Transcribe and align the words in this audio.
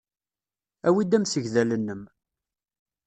Awi-d 0.87 1.17
amsegdal-nnem. 1.17 2.03